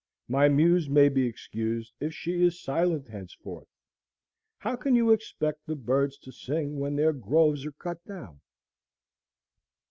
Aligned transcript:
My 0.27 0.49
Muse 0.49 0.89
may 0.89 1.09
be 1.09 1.27
excused 1.27 1.93
if 1.99 2.11
she 2.11 2.41
is 2.41 2.59
silent 2.63 3.07
henceforth. 3.09 3.67
How 4.57 4.75
can 4.75 4.95
you 4.95 5.11
expect 5.11 5.67
the 5.67 5.75
birds 5.75 6.17
to 6.23 6.31
sing 6.31 6.79
when 6.79 6.95
their 6.95 7.13
groves 7.13 7.67
are 7.67 7.71
cut 7.73 8.03
down? 8.07 8.41